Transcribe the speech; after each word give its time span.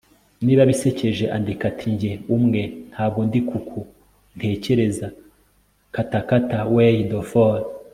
niba 0.45 0.63
bisekeje, 0.69 1.25
andika. 1.35 1.63
ati 1.71 1.85
'njye 1.93 2.11
umwe,' 2.35 2.63
ntabwo 2.91 3.19
ndi 3.27 3.39
kuku 3.49 3.79
ntekereza 4.37 5.07
katakata 5.95 6.57
wey 6.75 6.95
de 7.09 7.19
for 7.29 7.57